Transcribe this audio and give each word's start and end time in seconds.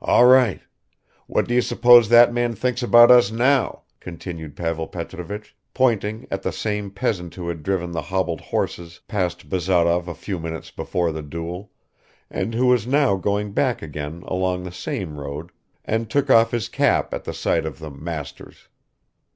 "All 0.00 0.24
right. 0.26 0.60
What 1.28 1.46
do 1.46 1.54
you 1.54 1.62
suppose 1.62 2.08
that 2.08 2.32
man 2.32 2.56
thinks 2.56 2.82
about 2.82 3.12
us 3.12 3.30
now?" 3.30 3.82
continued 4.00 4.56
Pavel 4.56 4.88
Petrovich, 4.88 5.54
pointing 5.72 6.26
at 6.32 6.42
the 6.42 6.50
same 6.50 6.90
peasant 6.90 7.36
who 7.36 7.46
had 7.46 7.62
driven 7.62 7.92
the 7.92 8.02
hobbled 8.02 8.40
horses 8.40 9.02
past 9.06 9.48
Bazarov 9.48 10.08
a 10.08 10.16
few 10.16 10.40
minutes 10.40 10.72
before 10.72 11.12
the 11.12 11.22
duel, 11.22 11.70
and 12.28 12.54
who 12.54 12.66
was 12.66 12.88
now 12.88 13.14
going 13.14 13.52
back 13.52 13.82
again 13.82 14.24
along 14.26 14.64
the 14.64 14.72
same 14.72 15.16
road 15.16 15.52
and 15.84 16.10
took 16.10 16.28
off 16.28 16.50
his 16.50 16.68
cap 16.68 17.14
at 17.14 17.22
the 17.22 17.32
sight 17.32 17.64
of 17.64 17.78
the 17.78 17.88
"masters." 17.92 18.66